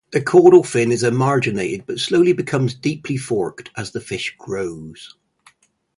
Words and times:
The 0.13 0.19
caudal 0.21 0.63
fin 0.63 0.91
is 0.91 1.03
emarginate 1.03 1.85
but 1.85 1.99
slowly 1.99 2.33
becomes 2.33 2.73
deeply 2.73 3.17
forked 3.17 3.69
as 3.77 3.91
the 3.91 4.01
fish 4.01 4.33
grows. 4.35 5.13